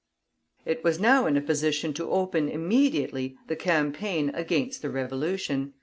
[0.65, 5.75] It was now in a position to open immediately the campaign against the Revolution.